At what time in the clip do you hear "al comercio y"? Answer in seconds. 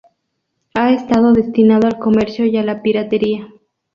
1.85-2.57